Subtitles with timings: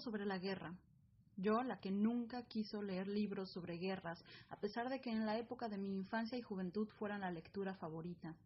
[0.00, 0.74] sobre la guerra.
[1.36, 5.36] Yo, la que nunca quiso leer libros sobre guerras, a pesar de que en la
[5.38, 8.36] época de mi infancia y juventud fueran la lectura favorita.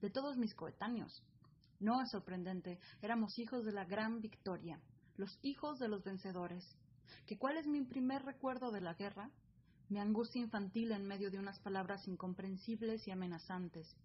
[0.00, 1.22] De todos mis coetáneos.
[1.80, 4.80] No es sorprendente, éramos hijos de la gran victoria,
[5.16, 6.76] los hijos de los vencedores.
[7.24, 9.30] ¿Que cuál es mi primer recuerdo de la guerra?
[9.88, 13.96] Mi angustia infantil en medio de unas palabras incomprensibles y amenazantes.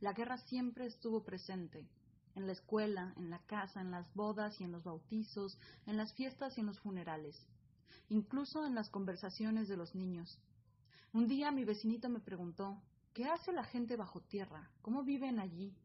[0.00, 1.88] La guerra siempre estuvo presente,
[2.34, 6.12] en la escuela, en la casa, en las bodas y en los bautizos, en las
[6.14, 7.36] fiestas y en los funerales,
[8.08, 10.38] incluso en las conversaciones de los niños.
[11.12, 14.70] Un día mi vecinito me preguntó, ¿qué hace la gente bajo tierra?
[14.82, 15.76] ¿Cómo viven allí?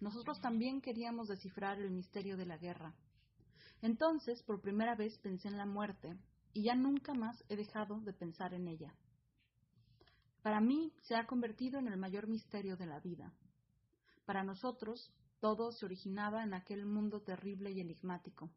[0.00, 2.94] Nosotros también queríamos descifrar el misterio de la guerra.
[3.82, 6.16] Entonces, por primera vez pensé en la muerte,
[6.54, 8.94] y ya nunca más he dejado de pensar en ella.
[10.42, 13.32] Para mí se ha convertido en el mayor misterio de la vida.
[14.24, 15.12] Para nosotros,
[15.44, 18.50] todo se originaba en aquel mundo terrible y enigmático.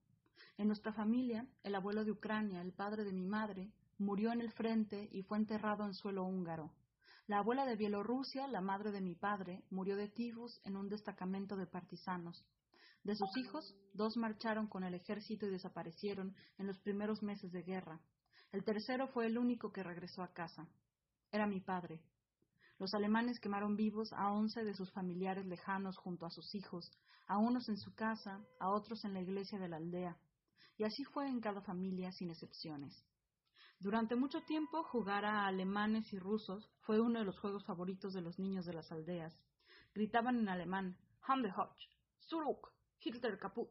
[0.58, 4.54] En nuestra familia, el abuelo de Ucrania, el padre de mi madre, murió en el
[4.54, 6.72] frente y fue enterrado en suelo húngaro.
[7.28, 11.58] La abuela de Bielorrusia, la madre de mi padre, murió de tifus en un destacamento
[11.58, 12.46] de partisanos.
[13.04, 17.64] De sus hijos, dos marcharon con el ejército y desaparecieron en los primeros meses de
[17.64, 18.00] guerra.
[18.54, 20.70] El tercero fue el único que regresó a casa.
[21.34, 22.00] Era mi padre.
[22.80, 26.92] Los alemanes quemaron vivos a once de sus familiares lejanos junto a sus hijos,
[27.28, 30.18] a unos en su casa, a otros en la iglesia de la aldea.
[30.78, 33.04] Y así fue en cada familia sin excepciones.
[33.80, 38.22] Durante mucho tiempo jugar a alemanes y rusos fue uno de los juegos favoritos de
[38.22, 39.36] los niños de las aldeas.
[39.94, 41.78] Gritaban en alemán Hoch,
[42.22, 43.70] Zurück, Hitler kaput.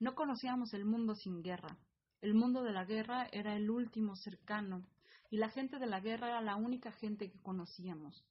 [0.00, 1.78] No conocíamos el mundo sin guerra.
[2.20, 4.86] El mundo de la guerra era el último cercano,
[5.30, 8.24] y la gente de la guerra era la única gente que conocíamos.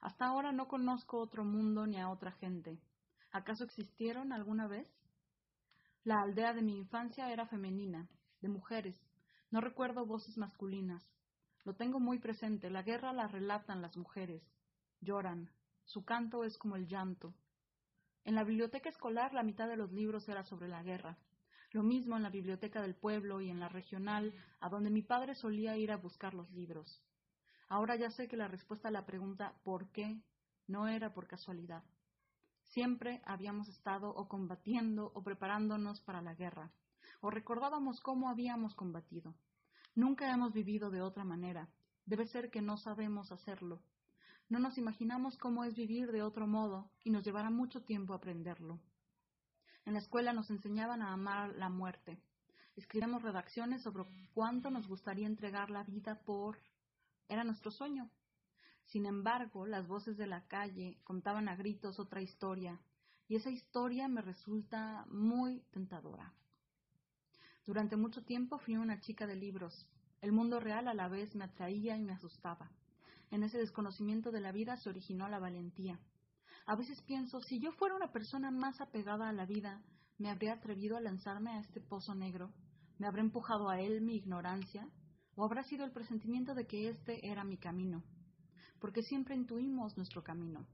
[0.00, 2.80] Hasta ahora no conozco otro mundo ni a otra gente.
[3.30, 4.88] ¿Acaso existieron alguna vez?
[6.04, 8.08] La aldea de mi infancia era femenina,
[8.40, 9.00] de mujeres.
[9.50, 11.06] No recuerdo voces masculinas.
[11.64, 12.70] Lo tengo muy presente.
[12.70, 14.42] La guerra la relatan las mujeres.
[15.00, 15.50] Lloran.
[15.84, 17.34] Su canto es como el llanto.
[18.24, 21.18] En la biblioteca escolar la mitad de los libros era sobre la guerra.
[21.72, 25.34] Lo mismo en la biblioteca del pueblo y en la regional, a donde mi padre
[25.34, 27.02] solía ir a buscar los libros.
[27.68, 30.20] Ahora ya sé que la respuesta a la pregunta ¿por qué?
[30.66, 31.82] no era por casualidad.
[32.64, 36.70] Siempre habíamos estado o combatiendo o preparándonos para la guerra,
[37.20, 39.34] o recordábamos cómo habíamos combatido.
[39.94, 41.68] Nunca hemos vivido de otra manera.
[42.04, 43.82] Debe ser que no sabemos hacerlo.
[44.48, 48.80] No nos imaginamos cómo es vivir de otro modo y nos llevará mucho tiempo aprenderlo.
[49.84, 52.18] En la escuela nos enseñaban a amar la muerte.
[52.76, 56.58] Escribíamos redacciones sobre cuánto nos gustaría entregar la vida por...
[57.28, 58.10] Era nuestro sueño.
[58.86, 62.78] Sin embargo, las voces de la calle contaban a gritos otra historia,
[63.28, 66.32] y esa historia me resulta muy tentadora.
[67.64, 69.86] Durante mucho tiempo fui una chica de libros.
[70.20, 72.70] El mundo real a la vez me atraía y me asustaba.
[73.30, 75.98] En ese desconocimiento de la vida se originó la valentía.
[76.66, 79.82] A veces pienso, si yo fuera una persona más apegada a la vida,
[80.18, 82.52] ¿me habría atrevido a lanzarme a este pozo negro?
[82.98, 84.88] ¿Me habrá empujado a él mi ignorancia?
[85.34, 88.04] ¿O habrá sido el presentimiento de que este era mi camino?
[88.80, 90.66] Porque siempre intuimos nuestro camino.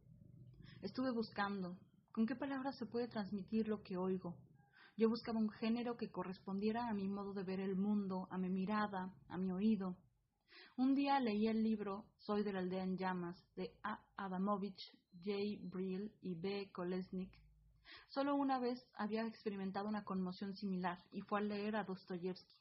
[0.82, 1.78] Estuve buscando,
[2.12, 4.36] ¿con qué palabras se puede transmitir lo que oigo?
[4.98, 8.50] Yo buscaba un género que correspondiera a mi modo de ver el mundo, a mi
[8.50, 9.96] mirada, a mi oído.
[10.76, 14.00] Un día leí el libro Soy de la aldea en llamas de A.
[14.16, 15.58] Adamovich, J.
[15.62, 16.70] Brill y B.
[16.72, 17.30] Kolesnik.
[18.08, 22.56] Solo una vez había experimentado una conmoción similar y fue al leer a Dostoyevsky.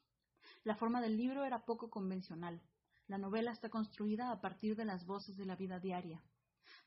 [0.64, 2.62] La forma del libro era poco convencional.
[3.08, 6.22] La novela está construida a partir de las voces de la vida diaria,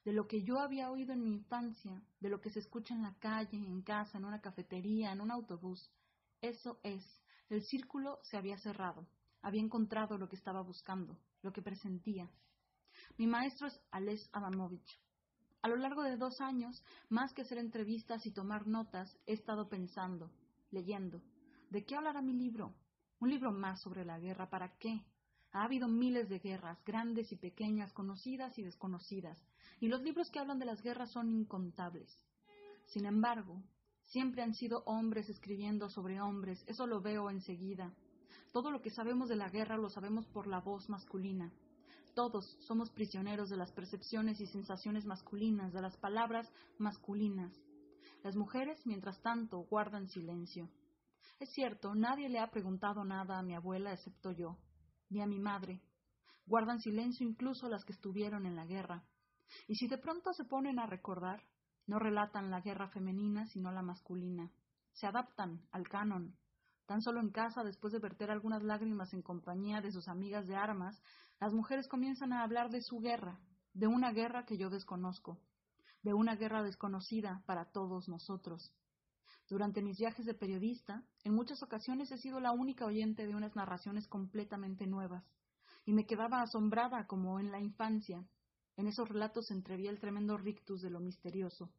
[0.04, 3.02] de lo que yo había oído en mi infancia, de lo que se escucha en
[3.02, 5.90] la calle, en casa, en una cafetería, en un autobús.
[6.40, 7.04] Eso es,
[7.48, 9.06] el círculo se había cerrado.
[9.42, 12.28] Había encontrado lo que estaba buscando, lo que presentía.
[13.16, 15.00] Mi maestro es Ales Adamovich.
[15.62, 19.68] A lo largo de dos años, más que hacer entrevistas y tomar notas, he estado
[19.68, 20.30] pensando,
[20.70, 21.20] leyendo.
[21.70, 22.74] ¿De qué hablará mi libro?
[23.20, 24.48] Un libro más sobre la guerra.
[24.48, 25.04] ¿Para qué?
[25.52, 29.38] Ha habido miles de guerras, grandes y pequeñas, conocidas y desconocidas,
[29.80, 32.08] y los libros que hablan de las guerras son incontables.
[32.86, 33.62] Sin embargo,
[34.04, 37.92] siempre han sido hombres escribiendo sobre hombres, eso lo veo enseguida.
[38.52, 41.52] Todo lo que sabemos de la guerra lo sabemos por la voz masculina.
[42.14, 47.52] Todos somos prisioneros de las percepciones y sensaciones masculinas, de las palabras masculinas.
[48.24, 50.68] Las mujeres, mientras tanto, guardan silencio.
[51.38, 54.58] Es cierto, nadie le ha preguntado nada a mi abuela excepto yo,
[55.08, 55.80] ni a mi madre.
[56.44, 59.04] Guardan silencio incluso las que estuvieron en la guerra.
[59.68, 61.42] Y si de pronto se ponen a recordar,
[61.86, 64.50] no relatan la guerra femenina sino la masculina.
[64.92, 66.36] Se adaptan al canon,
[66.90, 70.56] Tan solo en casa, después de verter algunas lágrimas en compañía de sus amigas de
[70.56, 71.00] armas,
[71.38, 73.38] las mujeres comienzan a hablar de su guerra,
[73.74, 75.38] de una guerra que yo desconozco,
[76.02, 78.74] de una guerra desconocida para todos nosotros.
[79.48, 83.54] Durante mis viajes de periodista, en muchas ocasiones he sido la única oyente de unas
[83.54, 85.24] narraciones completamente nuevas,
[85.84, 88.26] y me quedaba asombrada como en la infancia.
[88.76, 91.70] En esos relatos entrevía el tremendo rictus de lo misterioso.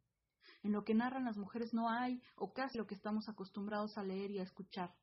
[0.62, 4.02] En lo que narran las mujeres no hay, o casi lo que estamos acostumbrados a
[4.02, 4.94] leer y a escuchar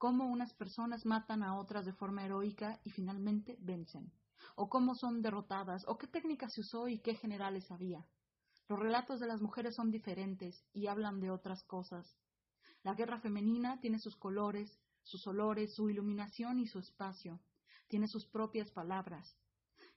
[0.00, 4.10] cómo unas personas matan a otras de forma heroica y finalmente vencen,
[4.56, 8.06] o cómo son derrotadas, o qué técnica se usó y qué generales había.
[8.66, 12.16] Los relatos de las mujeres son diferentes y hablan de otras cosas.
[12.82, 17.38] La guerra femenina tiene sus colores, sus olores, su iluminación y su espacio.
[17.86, 19.36] Tiene sus propias palabras.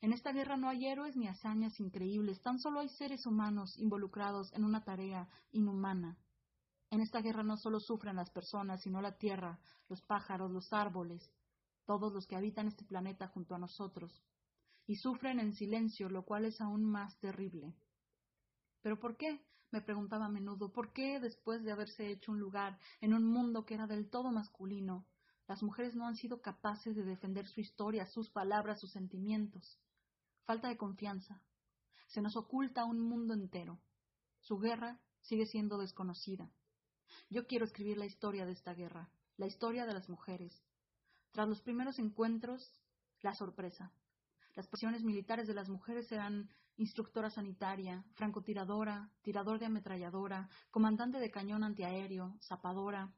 [0.01, 4.51] En esta guerra no hay héroes ni hazañas increíbles, tan solo hay seres humanos involucrados
[4.51, 6.17] en una tarea inhumana.
[6.93, 9.59] En esta guerra no solo sufren las personas, sino la tierra,
[9.89, 11.27] los pájaros, los árboles,
[11.87, 14.21] todos los que habitan este planeta junto a nosotros.
[14.85, 17.73] Y sufren en silencio, lo cual es aún más terrible.
[18.83, 19.43] ¿Pero por qué?
[19.71, 23.65] me preguntaba a menudo, ¿por qué después de haberse hecho un lugar en un mundo
[23.65, 25.07] que era del todo masculino,
[25.47, 29.79] las mujeres no han sido capaces de defender su historia, sus palabras, sus sentimientos?
[30.45, 31.41] Falta de confianza.
[32.05, 33.79] Se nos oculta un mundo entero.
[34.41, 36.51] Su guerra sigue siendo desconocida.
[37.29, 40.53] Yo quiero escribir la historia de esta guerra, la historia de las mujeres.
[41.31, 42.73] Tras los primeros encuentros,
[43.21, 43.91] la sorpresa.
[44.55, 51.31] Las pasiones militares de las mujeres eran instructora sanitaria, francotiradora, tirador de ametralladora, comandante de
[51.31, 53.11] cañón antiaéreo, zapadora.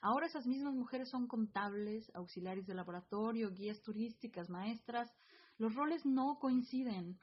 [0.00, 5.12] Ahora esas mismas mujeres son contables, auxiliares de laboratorio, guías turísticas, maestras.
[5.56, 7.18] Los roles no coinciden.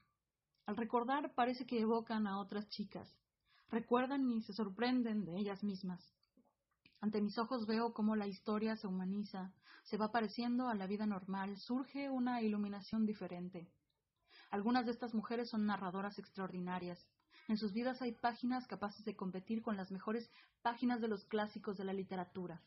[0.65, 3.07] Al recordar parece que evocan a otras chicas.
[3.69, 6.13] Recuerdan y se sorprenden de ellas mismas.
[7.01, 9.53] Ante mis ojos veo cómo la historia se humaniza,
[9.83, 13.69] se va pareciendo a la vida normal, surge una iluminación diferente.
[14.49, 17.05] Algunas de estas mujeres son narradoras extraordinarias.
[17.47, 21.77] En sus vidas hay páginas capaces de competir con las mejores páginas de los clásicos
[21.77, 22.61] de la literatura.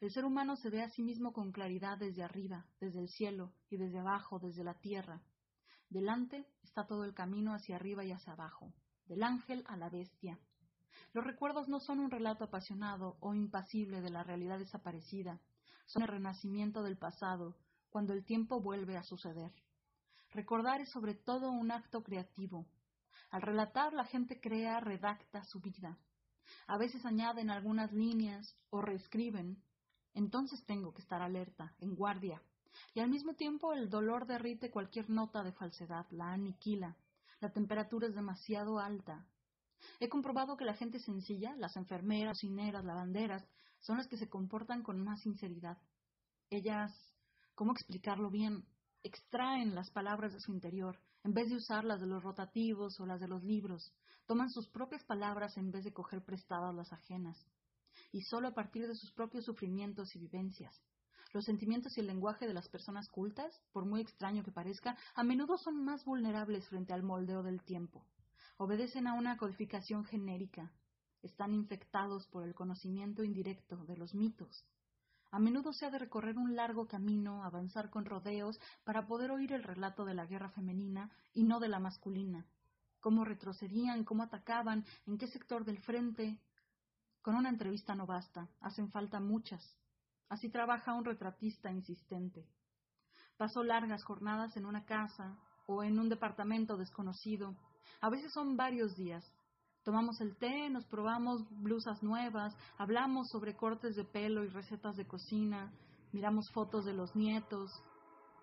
[0.00, 3.52] El ser humano se ve a sí mismo con claridad desde arriba, desde el cielo,
[3.70, 5.20] y desde abajo, desde la tierra.
[5.88, 8.72] Delante está todo el camino hacia arriba y hacia abajo,
[9.06, 10.38] del ángel a la bestia,
[11.12, 15.40] los recuerdos no son un relato apasionado o impasible de la realidad desaparecida,
[15.86, 17.56] son el renacimiento del pasado,
[17.88, 19.52] cuando el tiempo vuelve a suceder.
[20.32, 22.66] Recordar es sobre todo un acto creativo.
[23.30, 25.96] Al relatar la gente crea, redacta su vida.
[26.66, 29.62] A veces añaden algunas líneas o reescriben.
[30.12, 32.42] Entonces tengo que estar alerta, en guardia.
[32.94, 36.96] Y al mismo tiempo el dolor derrite cualquier nota de falsedad, la aniquila.
[37.40, 39.26] La temperatura es demasiado alta,
[40.00, 43.46] He comprobado que la gente sencilla, las enfermeras, cocineras, lavanderas,
[43.80, 45.78] son las que se comportan con más sinceridad.
[46.50, 46.92] Ellas,
[47.54, 48.64] ¿cómo explicarlo bien?
[49.02, 53.06] Extraen las palabras de su interior, en vez de usar las de los rotativos o
[53.06, 53.92] las de los libros.
[54.26, 57.38] Toman sus propias palabras en vez de coger prestadas las ajenas.
[58.12, 60.74] Y solo a partir de sus propios sufrimientos y vivencias.
[61.36, 65.22] Los sentimientos y el lenguaje de las personas cultas, por muy extraño que parezca, a
[65.22, 68.06] menudo son más vulnerables frente al moldeo del tiempo
[68.56, 70.72] obedecen a una codificación genérica,
[71.20, 74.64] están infectados por el conocimiento indirecto de los mitos.
[75.30, 79.52] A menudo se ha de recorrer un largo camino, avanzar con rodeos, para poder oír
[79.52, 82.46] el relato de la guerra femenina y no de la masculina.
[83.00, 86.40] Cómo retrocedían, cómo atacaban, en qué sector del frente.
[87.20, 89.76] Con una entrevista no basta, hacen falta muchas.
[90.28, 92.46] Así trabaja un retratista insistente.
[93.36, 97.56] Pasó largas jornadas en una casa o en un departamento desconocido,
[98.00, 99.24] a veces son varios días.
[99.84, 105.06] Tomamos el té, nos probamos blusas nuevas, hablamos sobre cortes de pelo y recetas de
[105.06, 105.72] cocina,
[106.12, 107.70] miramos fotos de los nietos.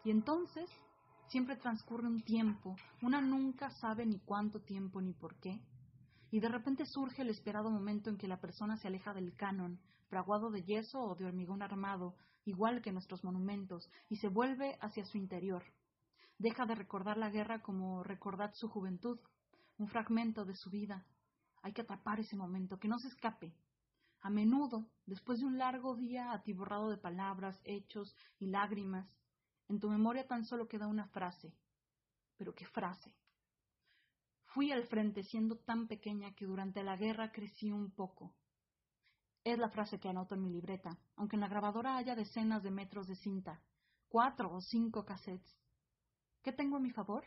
[0.06, 0.70] Y entonces
[1.28, 5.62] siempre transcurre un tiempo, una nunca sabe ni cuánto tiempo ni por qué.
[6.34, 9.80] Y de repente surge el esperado momento en que la persona se aleja del canon,
[10.08, 15.06] fraguado de yeso o de hormigón armado, igual que nuestros monumentos, y se vuelve hacia
[15.06, 15.64] su interior.
[16.40, 19.20] Deja de recordar la guerra como recordad su juventud,
[19.78, 21.06] un fragmento de su vida.
[21.62, 23.54] Hay que atrapar ese momento, que no se escape.
[24.22, 29.08] A menudo, después de un largo día atiborrado de palabras, hechos y lágrimas,
[29.70, 31.54] en tu memoria tan solo queda una frase.
[32.38, 33.14] Pero qué frase.
[34.54, 38.36] Fui al frente siendo tan pequeña que durante la guerra crecí un poco.
[39.44, 42.70] Es la frase que anoto en mi libreta, aunque en la grabadora haya decenas de
[42.70, 43.64] metros de cinta,
[44.10, 45.58] cuatro o cinco cassettes.
[46.44, 47.24] ¿Qué tengo a mi favor?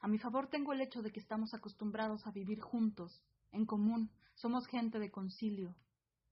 [0.00, 3.20] A mi favor tengo el hecho de que estamos acostumbrados a vivir juntos,
[3.50, 5.74] en común, somos gente de concilio.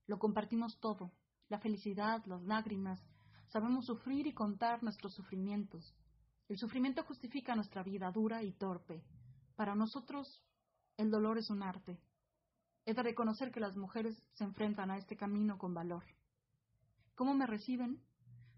[0.07, 1.11] Lo compartimos todo,
[1.49, 3.03] La felicidad, las lágrimas,
[3.49, 5.93] sabemos sufrir y contar nuestros sufrimientos.
[6.47, 9.03] El sufrimiento justifica nuestra vida dura y torpe.
[9.55, 10.41] Para nosotros,
[10.97, 11.99] el dolor es un arte.
[12.85, 16.03] He de reconocer que las mujeres se enfrentan a este camino con valor.
[17.15, 18.01] ¿Cómo me reciben?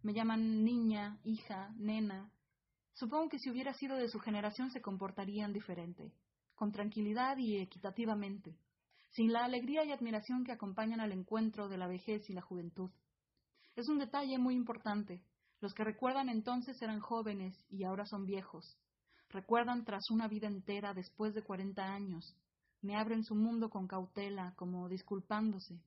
[0.01, 2.31] Me llaman niña, hija, nena.
[2.93, 6.13] Supongo que si hubiera sido de su generación se comportarían diferente,
[6.55, 8.57] con tranquilidad y equitativamente,
[9.11, 12.89] sin la alegría y admiración que acompañan al encuentro de la vejez y la juventud.
[13.75, 15.21] Es un detalle muy importante.
[15.59, 18.77] Los que recuerdan entonces eran jóvenes y ahora son viejos.
[19.35, 22.33] Recuerdan tras una vida entera después de cuarenta años.
[22.81, 25.77] Me abren su mundo con cautela, como disculpándose.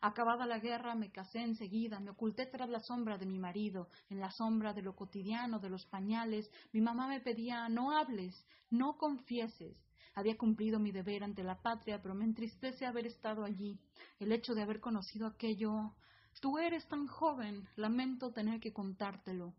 [0.00, 4.18] Acabada la guerra, me casé enseguida, me oculté tras la sombra de mi marido, en
[4.18, 6.50] la sombra de lo cotidiano, de los pañales.
[6.72, 8.34] Mi mamá me pedía no hables,
[8.70, 9.76] no confieses.
[10.14, 13.78] Había cumplido mi deber ante la patria, pero me entristece haber estado allí,
[14.18, 15.92] el hecho de haber conocido aquello.
[16.40, 19.52] Tú eres tan joven, lamento tener que contártelo.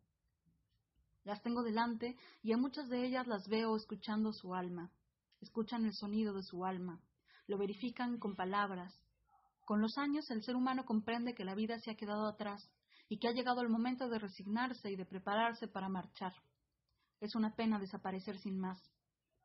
[1.25, 4.91] Las tengo delante y a muchas de ellas las veo escuchando su alma,
[5.41, 7.01] escuchan el sonido de su alma,
[7.47, 8.93] lo verifican con palabras,
[9.65, 12.69] con los años el ser humano comprende que la vida se ha quedado atrás
[13.09, 16.33] y que ha llegado el momento de resignarse y de prepararse para marchar.
[17.19, 18.79] Es una pena desaparecer sin más,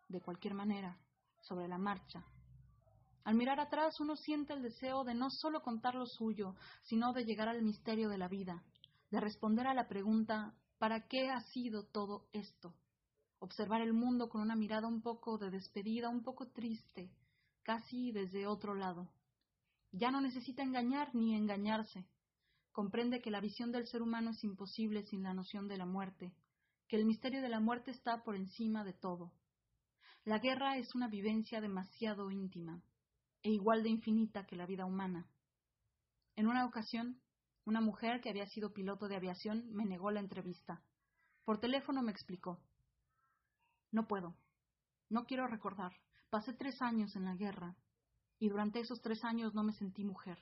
[0.08, 0.98] de cualquier manera,
[1.40, 2.22] sobre la marcha.
[3.24, 7.24] Al mirar atrás uno siente el deseo de no solo contar lo suyo, sino de
[7.24, 8.62] llegar al misterio de la vida,
[9.10, 12.74] de responder a la pregunta ¿para qué ha sido todo esto?
[13.38, 17.12] Observar el mundo con una mirada un poco de despedida, un poco triste,
[17.62, 19.12] casi desde otro lado.
[19.92, 22.06] Ya no necesita engañar ni engañarse.
[22.72, 26.32] Comprende que la visión del ser humano es imposible sin la noción de la muerte,
[26.88, 29.32] que el misterio de la muerte está por encima de todo.
[30.24, 32.80] La guerra es una vivencia demasiado íntima
[33.42, 35.28] e igual de infinita que la vida humana.
[36.36, 37.20] En una ocasión,
[37.70, 40.82] una mujer que había sido piloto de aviación me negó la entrevista.
[41.44, 42.58] Por teléfono me explicó.
[43.92, 44.34] No puedo.
[45.08, 45.92] No quiero recordar.
[46.30, 47.76] Pasé tres años en la guerra
[48.40, 50.38] y durante esos tres años no me sentí mujer.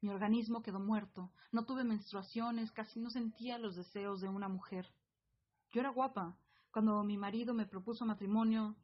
[0.00, 4.92] Mi organismo quedó muerto, no tuve menstruaciones, casi no sentía los deseos de una mujer.
[5.70, 6.36] Yo era guapa.
[6.72, 8.74] Cuando mi marido me propuso matrimonio,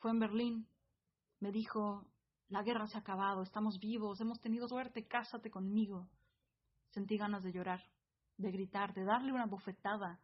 [0.00, 0.68] fue en Berlín.
[1.40, 2.06] Me dijo,
[2.48, 6.10] la guerra se ha acabado, estamos vivos, hemos tenido suerte, cásate conmigo.
[6.96, 7.84] Sentí ganas de llorar,
[8.38, 10.18] de gritar, de darle una bofetada.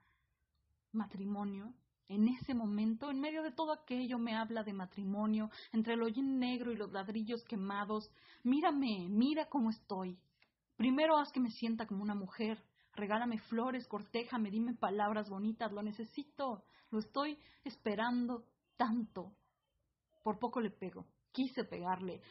[0.92, 1.74] ¿Matrimonio?
[2.08, 6.38] En ese momento, en medio de todo aquello, me habla de matrimonio, entre el hollín
[6.38, 8.10] negro y los ladrillos quemados.
[8.42, 10.18] Mírame, mira cómo estoy.
[10.74, 12.64] Primero haz que me sienta como una mujer.
[12.94, 18.46] Regálame flores, cortéjame, dime palabras bonitas, lo necesito, lo estoy esperando
[18.78, 19.36] tanto.
[20.22, 22.22] Por poco le pego, quise pegarle.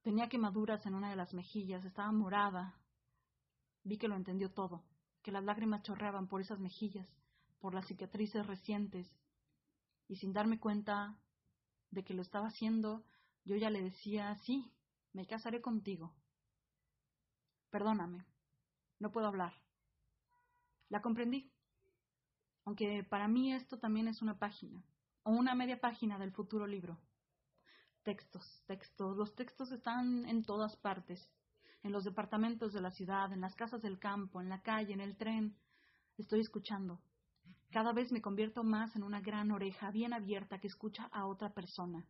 [0.00, 2.80] Tenía quemaduras en una de las mejillas, estaba morada.
[3.86, 4.82] Vi que lo entendió todo,
[5.22, 7.08] que las lágrimas chorreaban por esas mejillas
[7.60, 9.08] por las cicatrices recientes,
[10.08, 11.16] y sin darme cuenta
[11.92, 13.04] de que lo estaba haciendo,
[13.44, 14.72] yo ya le decía, sí,
[15.12, 16.12] me casaré contigo.
[17.70, 18.24] Perdóname,
[18.98, 19.54] no puedo hablar.
[20.88, 21.52] La comprendí,
[22.64, 24.84] aunque para mí esto también es una página,
[25.22, 26.98] o una media página del futuro libro.
[28.02, 31.28] Textos, textos, los textos están en todas partes,
[31.86, 35.00] en los departamentos de la ciudad, en las casas del campo, en la calle, en
[35.00, 35.56] el tren.
[36.18, 37.00] Estoy escuchando,
[37.70, 41.54] cada vez me convierto más en una gran oreja bien abierta que escucha a otra
[41.54, 42.04] persona.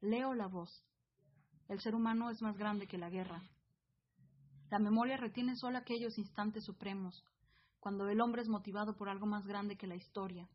[0.00, 0.84] Leo la voz.
[1.68, 3.42] El ser humano es más grande que la guerra.
[4.70, 7.22] La memoria retiene solo aquellos instantes supremos,
[7.78, 10.48] cuando el hombre es motivado por algo más grande que la historia.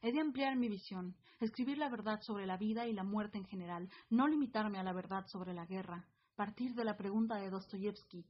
[0.00, 3.44] He de ampliar mi visión, escribir la verdad sobre la vida y la muerte en
[3.44, 8.24] general, no limitarme a la verdad sobre la guerra, partir de la pregunta de Dostoyevsky.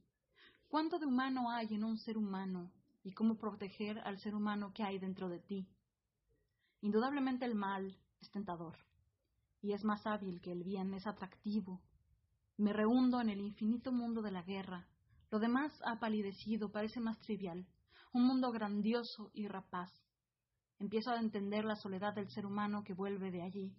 [0.67, 2.71] ¿Cuánto de humano hay en un ser humano?
[3.05, 5.69] y cómo proteger al ser humano que hay dentro de ti.
[6.81, 8.75] Indudablemente el mal es tentador
[9.61, 11.81] y es más hábil que el bien, es atractivo.
[12.57, 14.87] Me rehundo en el infinito mundo de la guerra.
[15.29, 17.67] Lo demás ha palidecido, parece más trivial.
[18.11, 19.91] Un mundo grandioso y rapaz.
[20.79, 23.75] Empiezo a entender la soledad del ser humano que vuelve de allí.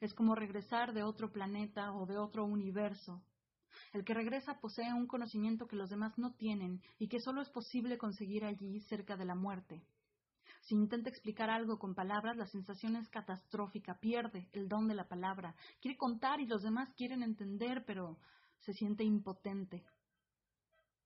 [0.00, 3.22] Es como regresar de otro planeta o de otro universo,
[3.92, 7.50] el que regresa posee un conocimiento que los demás no tienen y que solo es
[7.50, 9.82] posible conseguir allí cerca de la muerte.
[10.62, 15.08] Si intenta explicar algo con palabras, la sensación es catastrófica, pierde el don de la
[15.08, 18.18] palabra, quiere contar y los demás quieren entender, pero
[18.60, 19.84] se siente impotente.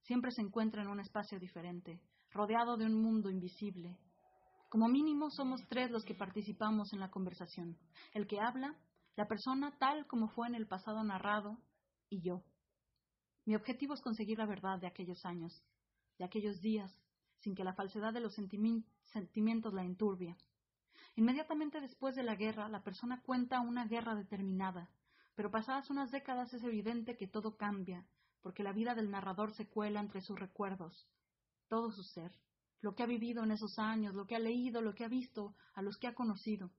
[0.03, 2.01] Siempre se encuentra en un espacio diferente,
[2.31, 3.97] rodeado de un mundo invisible.
[4.69, 7.79] Como mínimo somos tres los que participamos en la conversación,
[8.13, 8.77] el que habla,
[9.17, 11.59] la persona tal como fue en el pasado narrado,
[12.11, 12.43] y yo.
[13.47, 15.63] Mi objetivo es conseguir la verdad de aquellos años,
[16.19, 16.93] de aquellos días,
[17.41, 20.37] sin que la falsedad de los sentimientos la enturbie.
[21.17, 24.91] Inmediatamente después de la guerra, la persona cuenta una guerra determinada,
[25.35, 28.07] pero pasadas unas décadas es evidente que todo cambia,
[28.41, 31.07] porque la vida del narrador se cuela entre sus recuerdos,
[31.69, 32.33] todo su ser,
[32.81, 35.55] lo que ha vivido en esos años, lo que ha leído, lo que ha visto,
[35.75, 36.71] a los que ha conocido,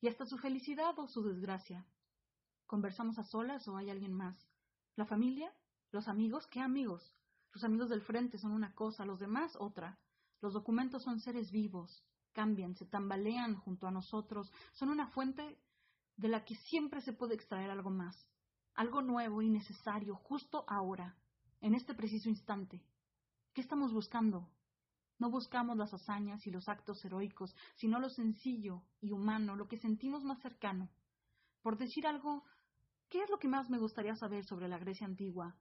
[0.00, 1.86] y hasta su felicidad o su desgracia.
[2.66, 4.36] ¿Conversamos a solas o hay alguien más?
[4.96, 5.52] ¿La familia?
[5.96, 6.46] ¿Los amigos?
[6.48, 7.10] ¿Qué amigos?
[7.54, 9.98] Los amigos del frente son una cosa, los demás otra.
[10.42, 15.58] Los documentos son seres vivos, cambian, se tambalean junto a nosotros, son una fuente
[16.18, 18.28] de la que siempre se puede extraer algo más,
[18.74, 21.16] algo nuevo y necesario justo ahora,
[21.62, 22.84] en este preciso instante.
[23.54, 24.50] ¿Qué estamos buscando?
[25.18, 29.78] No buscamos las hazañas y los actos heroicos, sino lo sencillo y humano, lo que
[29.78, 30.90] sentimos más cercano.
[31.62, 32.44] Por decir algo,
[33.08, 35.56] ¿qué es lo que más me gustaría saber sobre la Grecia antigua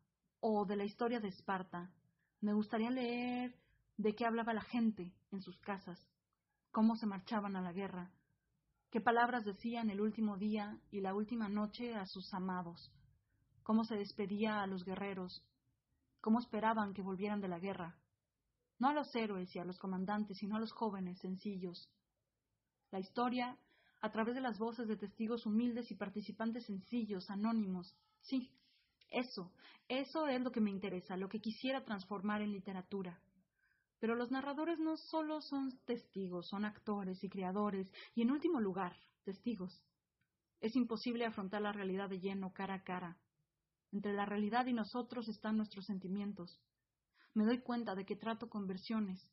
[0.47, 1.91] o de la historia de Esparta?
[2.39, 3.55] Me gustaría leer
[3.97, 5.99] de qué hablaba la gente en sus casas,
[6.69, 8.11] cómo se marchaban a la guerra,
[8.91, 12.91] qué palabras decían el último día y la última noche a sus amados,
[13.63, 15.43] cómo se despedía a los guerreros,
[16.21, 17.97] cómo esperaban que volvieran de la guerra,
[18.77, 21.89] no a los héroes y a los comandantes, sino a los jóvenes sencillos.
[22.91, 23.57] La historia,
[23.99, 27.95] a través de las voces de testigos humildes y participantes sencillos, anónimos.
[28.21, 28.51] Sí,
[29.15, 29.51] eso,
[29.87, 33.19] eso es lo que me interesa, lo que quisiera transformar en literatura.
[33.99, 38.95] Pero los narradores no solo son testigos, son actores y creadores, y en último lugar,
[39.23, 39.81] testigos.
[40.59, 43.17] Es imposible afrontar la realidad de lleno cara a cara.
[43.91, 46.59] Entre la realidad y nosotros están nuestros sentimientos,
[47.33, 49.25] me doy cuenta de que trato con versiones,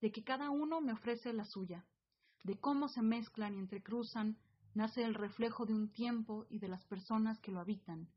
[0.00, 1.84] de que cada uno me ofrece la suya,
[2.42, 4.38] de cómo se mezclan y entrecruzan,
[4.74, 8.08] nace el reflejo de un tiempo y de las personas que lo habitan.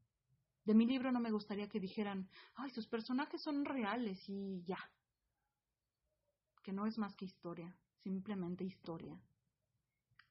[0.69, 4.77] De mi libro no me gustaría que dijeran, ay, sus personajes son reales y ya.
[6.61, 9.19] Que no es más que historia, simplemente historia.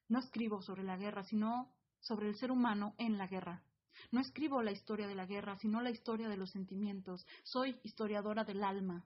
[0.06, 3.64] No escribo sobre la guerra, sino sobre el ser humano en la guerra.
[4.12, 7.26] No escribo la historia de la guerra, sino la historia de los sentimientos.
[7.42, 9.04] Soy historiadora del alma.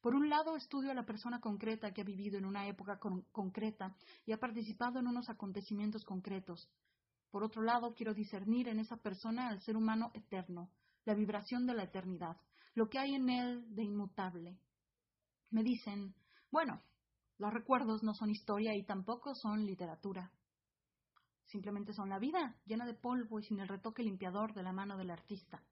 [0.00, 2.98] Por un lado, estudio a la persona concreta que ha vivido en una época
[3.30, 6.66] concreta y ha participado en unos acontecimientos concretos.
[7.32, 10.70] Por otro lado, quiero discernir en esa persona al ser humano eterno,
[11.06, 12.36] la vibración de la eternidad,
[12.74, 14.58] lo que hay en él de inmutable.
[15.50, 16.14] Me dicen,
[16.50, 16.82] bueno,
[17.38, 20.30] los recuerdos no son historia y tampoco son literatura.
[21.46, 24.98] Simplemente son la vida, llena de polvo y sin el retoque limpiador de la mano
[24.98, 25.64] del artista.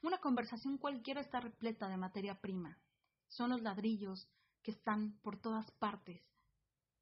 [0.00, 2.78] Una conversación cualquiera está repleta de materia prima.
[3.26, 4.28] Son los ladrillos
[4.62, 6.22] que están por todas partes.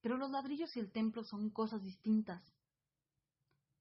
[0.01, 2.43] Pero los ladrillos y el templo son cosas distintas.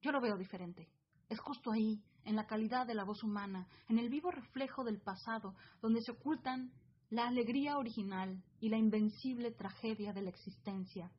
[0.01, 0.87] Yo lo veo diferente.
[1.29, 4.99] Es justo ahí, en la calidad de la voz humana, en el vivo reflejo del
[4.99, 6.71] pasado, donde se ocultan
[7.09, 11.11] la alegría original y la invencible tragedia de la existencia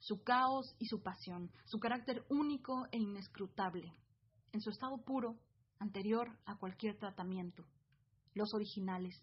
[0.00, 3.92] su caos y su pasión, su carácter único e inescrutable,
[4.52, 5.36] en su estado puro,
[5.78, 7.64] anterior a cualquier tratamiento,
[8.34, 9.14] los originales.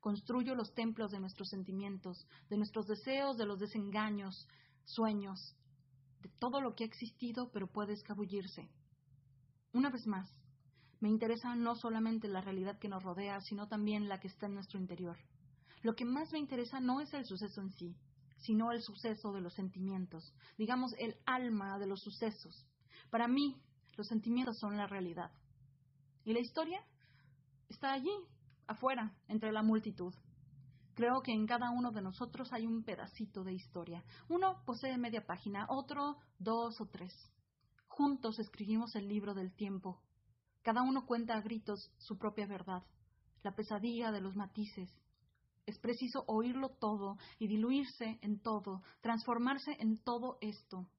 [0.00, 4.48] Construyo los templos de nuestros sentimientos, de nuestros deseos, de los desengaños,
[4.84, 5.56] sueños,
[6.22, 8.68] de todo lo que ha existido pero puede escabullirse.
[9.72, 10.28] Una vez más,
[11.00, 14.54] me interesa no solamente la realidad que nos rodea, sino también la que está en
[14.54, 15.16] nuestro interior.
[15.82, 17.96] Lo que más me interesa no es el suceso en sí,
[18.38, 22.66] sino el suceso de los sentimientos, digamos el alma de los sucesos.
[23.10, 23.60] Para mí,
[23.96, 25.30] los sentimientos son la realidad.
[26.24, 26.84] Y la historia
[27.68, 28.12] está allí,
[28.66, 30.14] afuera, entre la multitud.
[30.98, 34.02] Creo que en cada uno de nosotros hay un pedacito de historia.
[34.28, 37.14] Uno posee media página, otro dos o tres.
[37.86, 40.02] Juntos escribimos el libro del tiempo.
[40.62, 42.82] Cada uno cuenta a gritos su propia verdad,
[43.44, 44.90] la pesadilla de los matices,
[45.66, 50.90] es preciso oírlo todo y diluirse en todo, transformarse en todo esto.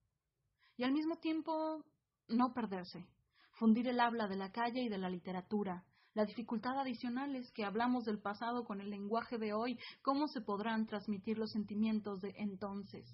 [0.78, 1.84] Y al mismo tiempo
[2.30, 3.06] no perderse,
[3.52, 5.84] fundir el habla de la calle y de la literatura.
[6.20, 10.42] La dificultad adicional es que hablamos del pasado con el lenguaje de hoy, ¿cómo se
[10.42, 13.08] podrán transmitir los sentimientos de entonces?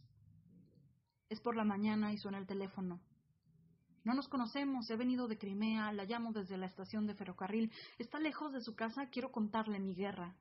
[1.30, 3.00] Es por la mañana y suena el teléfono.
[4.04, 7.72] No nos conocemos, he venido de Crimea, la llamo desde la estación de ferrocarril.
[8.00, 10.36] Está lejos de su casa, quiero contarle mi guerra.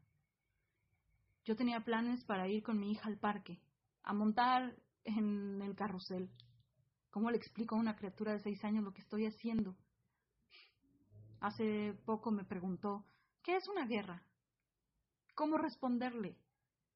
[1.44, 3.60] Yo tenía planes para ir con mi hija al parque,
[4.04, 4.74] a montar
[5.04, 6.30] en el carrusel.
[7.10, 9.76] ¿Cómo le explico a una criatura de seis años lo que estoy haciendo?
[11.44, 13.04] Hace poco me preguntó,
[13.42, 14.22] ¿qué es una guerra?
[15.34, 16.38] ¿Cómo responderle?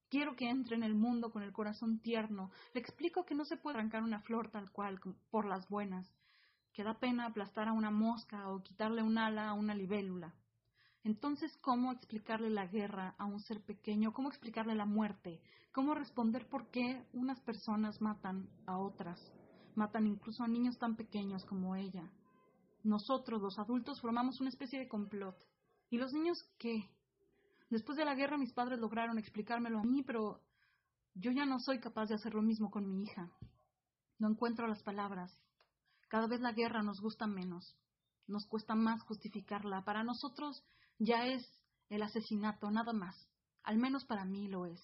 [0.08, 2.50] Quiero que entre en el mundo con el corazón tierno.
[2.72, 4.98] Le explico que no se puede arrancar una flor tal cual,
[5.30, 6.10] por las buenas,
[6.72, 10.34] que da pena aplastar a una mosca o quitarle un ala a una libélula.
[11.04, 14.14] Entonces, ¿cómo explicarle la guerra a un ser pequeño?
[14.14, 15.42] ¿Cómo explicarle la muerte?
[15.72, 19.20] ¿Cómo responder por qué unas personas matan a otras?
[19.74, 22.10] Matan incluso a niños tan pequeños como ella.
[22.82, 25.36] Nosotros, los adultos, formamos una especie de complot.
[25.90, 26.88] ¿Y los niños qué?
[27.70, 30.40] Después de la guerra mis padres lograron explicármelo a mí, pero
[31.14, 33.30] yo ya no soy capaz de hacer lo mismo con mi hija.
[34.18, 35.36] No encuentro las palabras.
[36.08, 37.76] Cada vez la guerra nos gusta menos.
[38.26, 39.84] Nos cuesta más justificarla.
[39.84, 40.62] Para nosotros
[40.98, 41.46] ya es
[41.88, 43.28] el asesinato, nada más.
[43.62, 44.80] Al menos para mí lo es.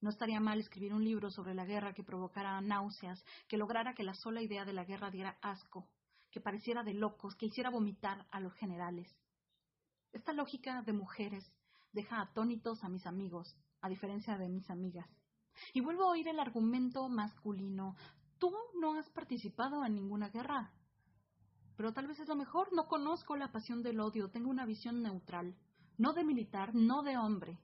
[0.00, 4.02] No estaría mal escribir un libro sobre la guerra que provocara náuseas, que lograra que
[4.02, 5.88] la sola idea de la guerra diera asco,
[6.30, 9.08] que pareciera de locos, que hiciera vomitar a los generales.
[10.12, 11.52] Esta lógica de mujeres
[11.92, 15.08] deja atónitos a mis amigos, a diferencia de mis amigas.
[15.72, 17.96] Y vuelvo a oír el argumento masculino.
[18.38, 20.72] Tú no has participado en ninguna guerra.
[21.76, 22.72] Pero tal vez es lo mejor.
[22.72, 24.30] No conozco la pasión del odio.
[24.30, 25.56] Tengo una visión neutral.
[25.98, 27.58] No de militar, no de hombre.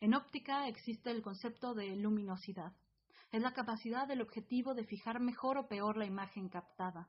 [0.00, 2.72] En óptica existe el concepto de luminosidad.
[3.30, 7.08] Es la capacidad del objetivo de fijar mejor o peor la imagen captada.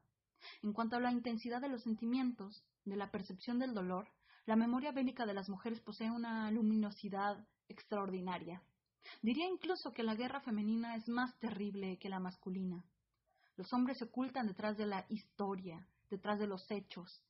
[0.61, 4.07] En cuanto a la intensidad de los sentimientos, de la percepción del dolor,
[4.45, 8.63] la memoria bélica de las mujeres posee una luminosidad extraordinaria.
[9.21, 12.83] Diría incluso que la guerra femenina es más terrible que la masculina.
[13.55, 17.21] Los hombres se ocultan detrás de la historia, detrás de los hechos.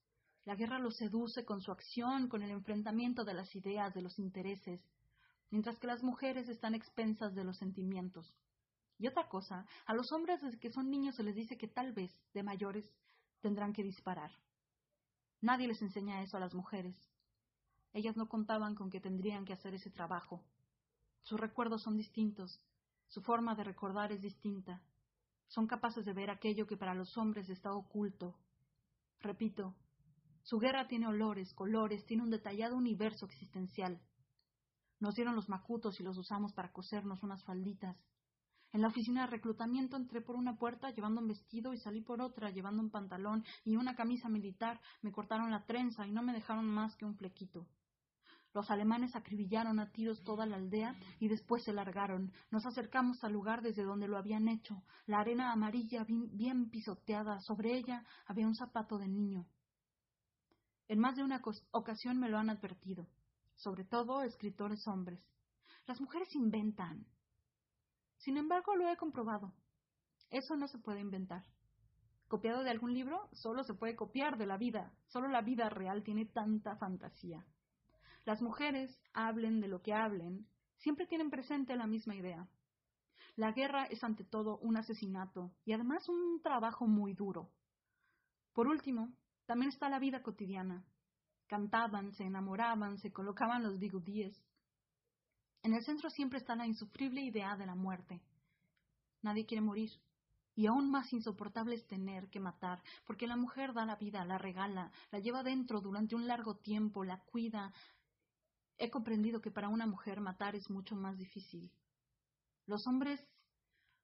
[0.46, 4.18] La guerra los seduce con su acción, con el enfrentamiento de las ideas, de los
[4.20, 4.82] intereses,
[5.52, 8.34] mientras que las mujeres están expensas de los sentimientos.
[9.00, 11.94] Y otra cosa, a los hombres desde que son niños se les dice que tal
[11.94, 12.86] vez, de mayores,
[13.40, 14.30] tendrán que disparar.
[15.42, 16.96] Nadie les enseña eso a las mujeres.
[17.94, 20.44] Ellas no contaban con que tendrían que hacer ese trabajo.
[21.24, 22.62] Sus recuerdos son distintos,
[23.08, 24.84] su forma de recordar es distinta.
[25.48, 28.38] Son capaces de ver aquello que para los hombres está oculto.
[29.22, 29.76] Repito,
[30.44, 34.00] su guerra tiene olores, colores, tiene un detallado universo existencial.
[35.00, 37.98] Nos dieron los macutos y los usamos para cosernos unas falditas.
[38.72, 42.22] En la oficina de reclutamiento entré por una puerta llevando un vestido y salí por
[42.22, 44.80] otra llevando un pantalón y una camisa militar.
[45.02, 47.68] Me cortaron la trenza y no me dejaron más que un flequito.
[48.54, 52.32] Los alemanes acribillaron a tiros toda la aldea y después se largaron.
[52.50, 54.84] Nos acercamos al lugar desde donde lo habían hecho.
[55.06, 57.40] La arena amarilla bien pisoteada.
[57.42, 59.46] Sobre ella había un zapato de niño.
[60.88, 63.08] En más de una ocasión me lo han advertido,
[63.56, 65.24] sobre todo escritores hombres.
[65.86, 67.06] Las mujeres inventan.
[68.20, 69.54] Sin embargo, lo he comprobado.
[70.30, 71.44] Eso no se puede inventar.
[72.28, 74.94] Copiado de algún libro, solo se puede copiar de la vida.
[75.08, 77.46] Solo la vida real tiene tanta fantasía.
[78.26, 82.48] Las mujeres, hablen de lo que hablen, siempre tienen presente la misma idea.
[83.36, 87.50] La guerra es ante todo un asesinato y además un trabajo muy duro.
[88.54, 89.14] Por último,
[89.46, 90.86] también está la vida cotidiana.
[91.48, 94.38] Cantaban, se enamoraban, se colocaban los bigudíes.
[95.64, 98.22] En el centro siempre está la insufrible idea de la muerte.
[99.22, 99.92] Nadie quiere morir.
[100.56, 104.38] Y aún más insoportable es tener que matar, porque la mujer da la vida, la
[104.38, 107.72] regala, la lleva dentro durante un largo tiempo, la cuida,
[108.82, 111.70] He comprendido que para una mujer matar es mucho más difícil.
[112.66, 113.20] Los hombres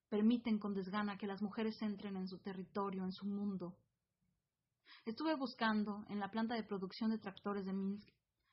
[0.09, 3.77] permiten con desgana que las mujeres entren en su territorio, en su mundo.
[5.05, 8.09] Estuve buscando en la planta de producción de tractores de Minsk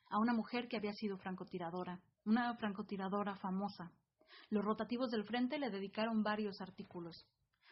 [0.09, 3.91] a una mujer que había sido francotiradora, una francotiradora famosa.
[4.49, 7.27] Los rotativos del frente le dedicaron varios artículos.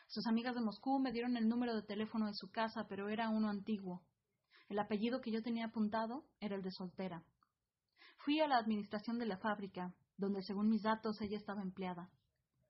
[0.08, 3.30] Sus amigas de Moscú me dieron el número de teléfono de su casa, pero era
[3.30, 4.04] uno antiguo.
[4.68, 7.24] El apellido que yo tenía apuntado era el de soltera.
[8.18, 12.10] Fui a la administración de la fábrica, donde según mis datos ella estaba empleada.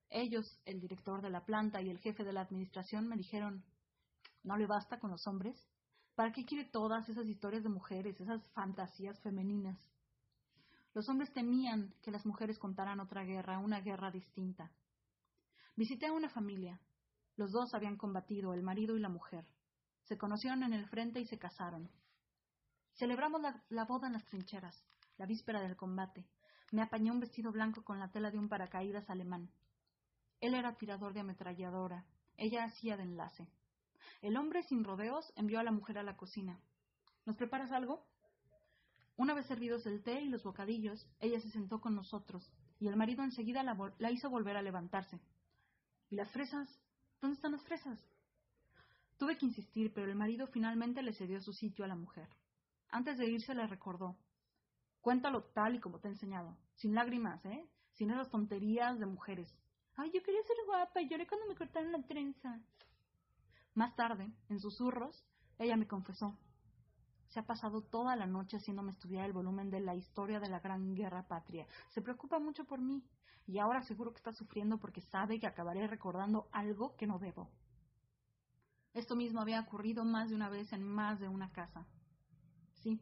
[0.09, 3.63] Ellos, el director de la planta y el jefe de la administración, me dijeron
[4.43, 5.55] ¿No le basta con los hombres?
[6.15, 9.79] ¿Para qué quiere todas esas historias de mujeres, esas fantasías femeninas?
[10.93, 14.71] Los hombres temían que las mujeres contaran otra guerra, una guerra distinta.
[15.75, 16.79] Visité a una familia.
[17.37, 19.45] Los dos habían combatido, el marido y la mujer.
[20.03, 21.89] Se conocieron en el frente y se casaron.
[22.95, 24.83] Celebramos la, la boda en las trincheras
[25.21, 26.25] la víspera del combate.
[26.71, 29.51] Me apañé un vestido blanco con la tela de un paracaídas alemán.
[30.39, 32.05] Él era tirador de ametralladora,
[32.37, 33.47] ella hacía de enlace.
[34.23, 36.59] El hombre sin rodeos envió a la mujer a la cocina.
[37.27, 38.03] ¿Nos preparas algo?
[39.21, 42.95] Una vez servidos el té y los bocadillos, ella se sentó con nosotros, y el
[42.95, 45.19] marido enseguida la, hizo volver a levantarse.
[46.09, 46.67] ¿Y las fresas?
[47.21, 47.99] ¿Dónde están las fresas?
[49.19, 52.27] Tuve que insistir, pero el marido finalmente le cedió su sitio a la mujer.
[52.89, 54.17] Antes de irse le recordó
[55.01, 56.57] Cuéntalo tal y como te he enseñado.
[56.73, 57.69] Sin lágrimas, ¿eh?
[57.93, 59.55] Sin esas tonterías de mujeres.
[59.97, 62.59] Ay, yo quería ser guapa y lloré cuando me cortaron la trenza.
[63.75, 65.23] Más tarde, en susurros,
[65.59, 66.35] ella me confesó.
[67.31, 70.59] Se ha pasado toda la noche haciéndome estudiar el volumen de la historia de la
[70.59, 71.65] Gran Guerra Patria.
[71.89, 73.03] Se preocupa mucho por mí
[73.47, 77.49] y ahora seguro que está sufriendo porque sabe que acabaré recordando algo que no debo.
[78.93, 81.87] Esto mismo había ocurrido más de una vez en más de una casa.
[82.83, 82.99] Sí,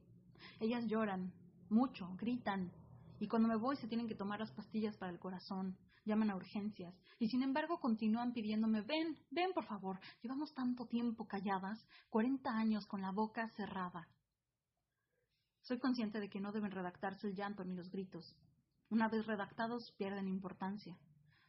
[0.60, 1.34] ellas lloran,
[1.70, 2.72] mucho, gritan,
[3.20, 6.36] y cuando me voy se tienen que tomar las pastillas para el corazón, llaman a
[6.36, 12.52] urgencias, y sin embargo continúan pidiéndome, ven, ven por favor, llevamos tanto tiempo calladas, cuarenta
[12.52, 14.08] años con la boca cerrada.
[15.70, 18.36] Soy consciente de que no deben redactarse el llanto ni los gritos.
[18.90, 20.98] Una vez redactados pierden importancia.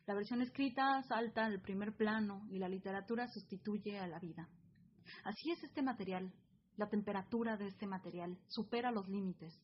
[0.05, 4.51] La versión escrita salta al primer plano y la literatura sustituye a la vida.
[5.25, 6.35] Así es este material.
[6.77, 9.59] La temperatura de este material supera los límites.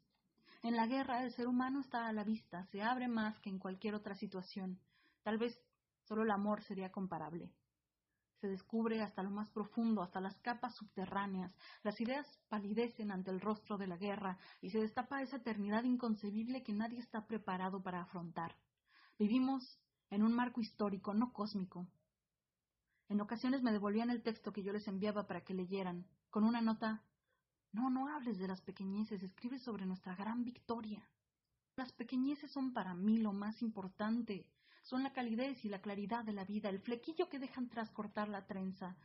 [0.63, 3.59] En la guerra el ser humano está a la vista, se abre más que en
[3.59, 4.81] cualquier otra situación.
[5.23, 5.55] Tal vez
[6.05, 7.53] solo el amor sería comparable.
[8.41, 11.55] Se descubre hasta lo más profundo, hasta las capas subterráneas.
[11.83, 16.63] Las ideas palidecen ante el rostro de la guerra y se destapa esa eternidad inconcebible
[16.63, 18.57] que nadie está preparado para afrontar.
[19.19, 19.79] Vivimos
[20.11, 21.87] en un marco histórico, no cósmico.
[23.09, 26.61] En ocasiones me devolvían el texto que yo les enviaba para que leyeran, con una
[26.61, 27.03] nota
[27.73, 31.07] No, no hables de las pequeñeces, escribe sobre nuestra gran victoria.
[31.77, 34.47] Las pequeñeces son para mí lo más importante.
[34.87, 38.29] Son la calidez y la claridad de la vida, el flequillo que dejan tras cortar
[38.29, 38.97] la trenza,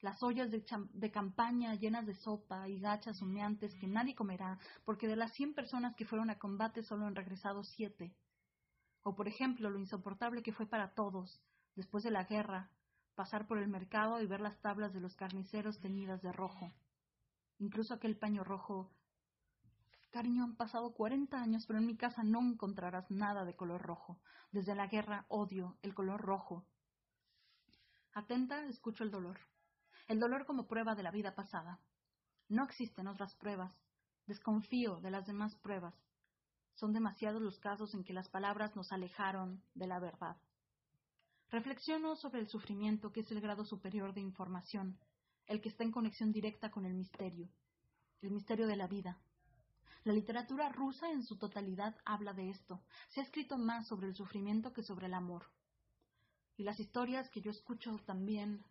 [0.00, 5.08] las ollas de, de, campaña llenas de sopa y gachas humeantes que nadie comerá, porque
[5.08, 8.14] de las cien personas que fueron a combate solo han regresado siete.
[9.02, 11.40] O, por ejemplo, lo insoportable que fue para todos,
[11.74, 12.70] después de la guerra,
[13.16, 16.72] pasar por el mercado y ver las tablas de los carniceros teñidas de rojo.
[17.58, 18.92] Incluso aquel paño rojo.
[20.16, 24.18] Cariño, han pasado cuarenta años, pero en mi casa no encontrarás nada de color rojo.
[24.50, 26.64] Desde la guerra odio el color rojo.
[28.14, 29.38] Atenta, escucho el dolor.
[30.08, 31.80] El dolor como prueba de la vida pasada.
[32.48, 33.74] No existen otras pruebas.
[34.26, 35.94] Desconfío de las demás pruebas.
[36.76, 40.38] Son demasiados los casos en que las palabras nos alejaron de la verdad.
[41.50, 44.98] Reflexiono sobre el sufrimiento, que es el grado superior de información,
[45.44, 47.50] el que está en conexión directa con el misterio,
[48.22, 49.20] el misterio de la vida.
[50.06, 52.80] La literatura rusa en su totalidad habla de esto.
[53.08, 55.50] Se ha escrito más sobre el sufrimiento que sobre el amor.
[56.56, 58.64] Y las historias que yo escucho también.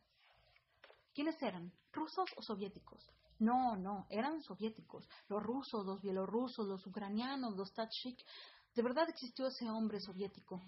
[1.13, 1.73] ¿Quiénes eran?
[1.91, 3.11] ¿Rusos o soviéticos?
[3.37, 8.17] No, no, eran soviéticos, los rusos, los bielorrusos, los ucranianos, los tachik.
[8.73, 10.61] De verdad existió ese hombre soviético.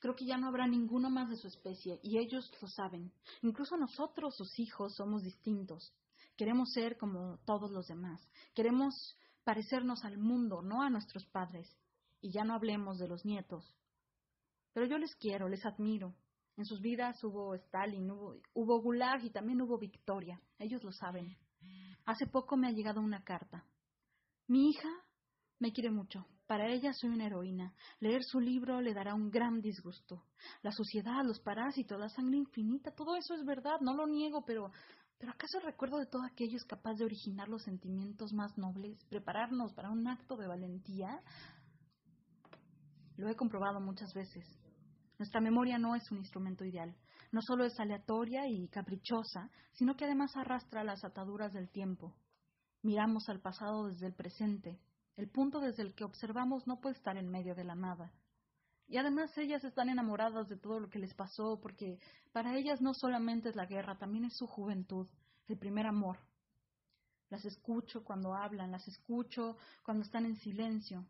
[0.00, 3.12] Creo que ya no habrá ninguno más de su especie, y ellos lo saben.
[3.42, 5.94] Incluso nosotros, sus hijos, somos distintos.
[6.36, 8.20] Queremos ser como todos los demás.
[8.54, 9.16] Queremos
[9.48, 11.74] parecernos al mundo, no a nuestros padres.
[12.20, 13.74] Y ya no hablemos de los nietos.
[14.74, 16.14] Pero yo les quiero, les admiro.
[16.58, 20.38] En sus vidas hubo Stalin, hubo, hubo Gulag y también hubo Victoria.
[20.58, 21.38] Ellos lo saben.
[22.04, 23.64] Hace poco me ha llegado una carta.
[24.48, 24.90] Mi hija
[25.60, 26.26] me quiere mucho.
[26.46, 27.72] Para ella soy una heroína.
[28.00, 30.24] Leer su libro le dará un gran disgusto.
[30.60, 34.72] La suciedad, los parásitos, la sangre infinita, todo eso es verdad, no lo niego, pero
[35.18, 39.04] ¿Pero acaso el recuerdo de todo aquello es capaz de originar los sentimientos más nobles,
[39.08, 41.20] prepararnos para un acto de valentía?
[43.16, 44.46] Lo he comprobado muchas veces.
[45.18, 46.94] Nuestra memoria no es un instrumento ideal
[47.30, 52.14] no solo es aleatoria y caprichosa, sino que además arrastra las ataduras del tiempo.
[52.82, 54.80] Miramos al pasado desde el presente.
[55.16, 58.12] El punto desde el que observamos no puede estar en medio de la nada.
[58.88, 62.00] Y además ellas están enamoradas de todo lo que les pasó, porque
[62.32, 65.06] para ellas no solamente es la guerra, también es su juventud,
[65.46, 66.18] el primer amor.
[67.28, 71.06] Las escucho cuando hablan, las escucho cuando están en silencio.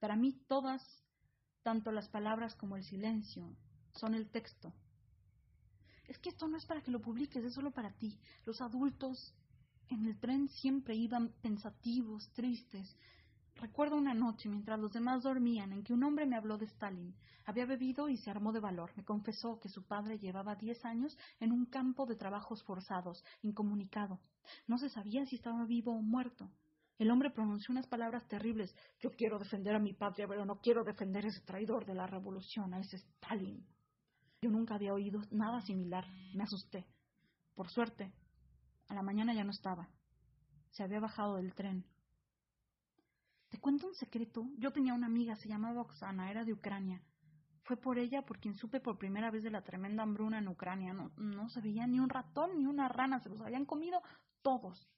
[0.00, 0.82] Para mí todas,
[1.62, 3.54] tanto las palabras como el silencio,
[3.92, 4.72] son el texto
[6.08, 8.18] es que esto no es para que lo publiques, es solo para ti.
[8.44, 9.34] Los adultos
[9.88, 12.96] en el tren siempre iban pensativos, tristes.
[13.56, 17.14] Recuerdo una noche, mientras los demás dormían, en que un hombre me habló de Stalin.
[17.46, 18.92] Había bebido y se armó de valor.
[18.96, 24.20] Me confesó que su padre llevaba diez años en un campo de trabajos forzados, incomunicado.
[24.66, 26.50] No se sabía si estaba vivo o muerto.
[26.98, 28.74] El hombre pronunció unas palabras terribles.
[29.00, 32.06] Yo quiero defender a mi patria, pero no quiero defender a ese traidor de la
[32.06, 33.66] revolución, a ese Stalin.
[34.42, 36.06] Yo nunca había oído nada similar.
[36.34, 36.86] Me asusté.
[37.54, 38.12] Por suerte,
[38.88, 39.88] a la mañana ya no estaba.
[40.72, 41.86] Se había bajado del tren.
[43.66, 44.48] Cuento un secreto.
[44.58, 47.02] Yo tenía una amiga, se llamaba Oksana, era de Ucrania.
[47.64, 50.92] Fue por ella por quien supe por primera vez de la tremenda hambruna en Ucrania.
[50.92, 54.00] No, no se veía ni un ratón ni una rana, se los habían comido
[54.40, 54.88] todos.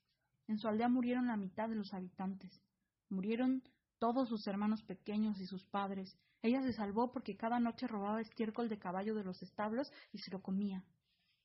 [0.49, 2.63] En su aldea murieron la mitad de los habitantes.
[3.09, 3.63] Murieron
[3.99, 6.15] todos sus hermanos pequeños y sus padres.
[6.43, 10.31] Ella se salvó porque cada noche robaba estiércol de caballo de los establos y se
[10.31, 10.85] lo comía.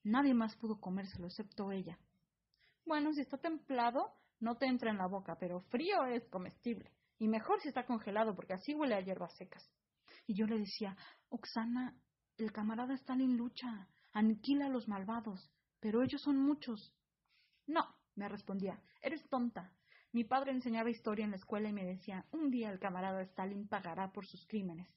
[0.04, 1.98] Nadie más pudo comérselo excepto ella.
[2.86, 6.92] Bueno, si está templado, no te entra en la boca, pero frío es comestible.
[7.17, 9.69] Y mejor si está congelado, porque así huele a hierbas secas.
[10.28, 10.95] Y yo le decía,
[11.30, 11.95] Oxana,
[12.38, 16.93] el camarada Stalin lucha, aniquila a los malvados, pero ellos son muchos.
[17.67, 17.84] No,
[18.15, 19.73] me respondía, eres tonta.
[20.12, 23.67] Mi padre enseñaba historia en la escuela y me decía, un día el camarada Stalin
[23.67, 24.88] pagará por sus crímenes.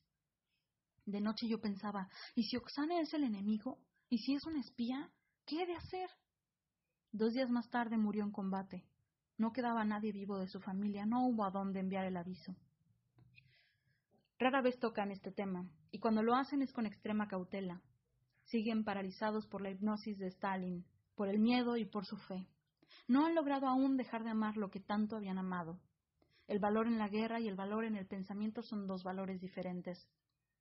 [1.06, 3.78] De noche yo pensaba, ¿y si Oxana es el enemigo?
[4.08, 5.10] ¿Y si es un espía?
[5.46, 6.10] ¿Qué he de hacer?
[7.12, 8.84] Dos días más tarde murió en combate.
[9.38, 12.56] No quedaba nadie vivo de su familia, no hubo a dónde enviar el aviso.
[14.38, 17.82] Rara vez tocan este tema, y cuando lo hacen es con extrema cautela.
[18.44, 22.46] Siguen paralizados por la hipnosis de Stalin, por el miedo y por su fe.
[23.08, 25.80] No han logrado aún dejar de amar lo que tanto habían amado.
[26.46, 30.08] El valor en la guerra y el valor en el pensamiento son dos valores diferentes.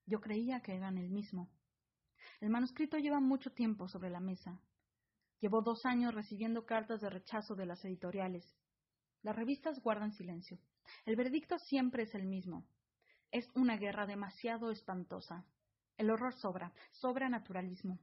[0.06, 1.50] Yo creía que eran el mismo.
[2.42, 4.60] El manuscrito lleva mucho tiempo sobre la mesa.
[5.40, 8.56] Llevó dos años recibiendo cartas de rechazo de las editoriales.
[9.26, 10.60] Las revistas guardan silencio.
[11.04, 12.64] El veredicto siempre es el mismo.
[13.32, 15.44] Es una guerra demasiado espantosa.
[15.98, 17.98] El horror sobra, sobra naturalismo.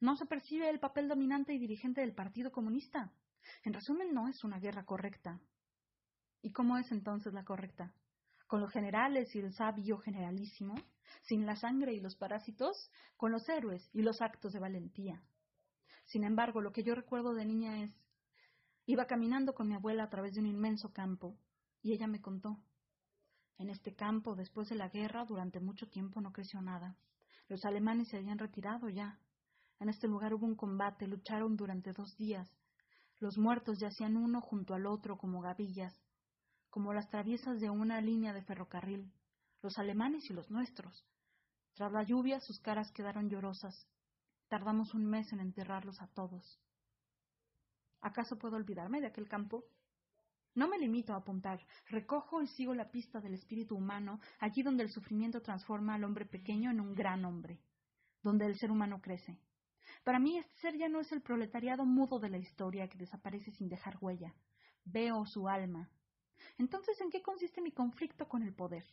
[0.00, 3.12] No se percibe el papel dominante y dirigente del Partido Comunista.
[3.62, 5.38] En resumen, no es una guerra correcta.
[6.42, 7.94] ¿Y cómo es entonces la correcta?
[8.48, 10.74] ¿Con los generales y el sabio generalísimo?
[11.22, 15.22] sin la sangre y los parásitos, con los héroes y los actos de valentía.
[16.06, 17.92] Sin embargo, lo que yo recuerdo de niña es,
[18.86, 21.36] iba caminando con mi abuela a través de un inmenso campo,
[21.82, 22.58] y ella me contó.
[23.58, 26.96] En este campo, después de la guerra, durante mucho tiempo no creció nada.
[27.48, 29.20] Los alemanes se habían retirado ya.
[29.78, 32.48] En este lugar hubo un combate, lucharon durante dos días.
[33.18, 35.94] Los muertos yacían uno junto al otro como gavillas,
[36.70, 39.12] como las traviesas de una línea de ferrocarril
[39.66, 41.04] los alemanes y los nuestros.
[41.74, 43.88] Tras la lluvia sus caras quedaron llorosas.
[44.48, 46.60] Tardamos un mes en enterrarlos a todos.
[48.00, 49.64] ¿Acaso puedo olvidarme de aquel campo?
[50.54, 54.84] No me limito a apuntar, recojo y sigo la pista del espíritu humano allí donde
[54.84, 57.60] el sufrimiento transforma al hombre pequeño en un gran hombre,
[58.22, 59.38] donde el ser humano crece.
[60.02, 63.50] Para mí este ser ya no es el proletariado mudo de la historia que desaparece
[63.52, 64.34] sin dejar huella.
[64.84, 65.90] Veo su alma.
[66.58, 68.84] Entonces, ¿en qué consiste mi conflicto con el poder?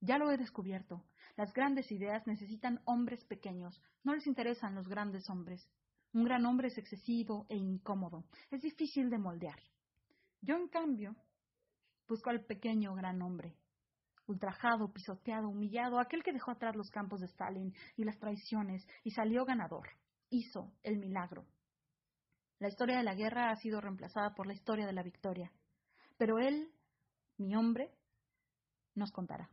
[0.00, 1.04] Ya lo he descubierto.
[1.36, 3.82] Las grandes ideas necesitan hombres pequeños.
[4.04, 5.68] No les interesan los grandes hombres.
[6.18, 8.24] Un gran hombre es excesivo e incómodo.
[8.50, 9.60] Es difícil de moldear.
[10.40, 11.14] Yo, en cambio,
[12.08, 13.54] busco al pequeño gran hombre.
[14.26, 19.12] Ultrajado, pisoteado, humillado, aquel que dejó atrás los campos de Stalin y las traiciones y
[19.12, 19.90] salió ganador.
[20.28, 21.46] Hizo el milagro.
[22.58, 25.52] La historia de la guerra ha sido reemplazada por la historia de la victoria.
[26.16, 26.72] Pero él,
[27.36, 27.94] mi hombre,
[28.96, 29.48] nos contará.